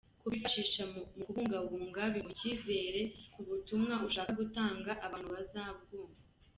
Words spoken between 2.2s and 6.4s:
icyizere ko ubutumwa ushaka gutanga abantu bazabwumva.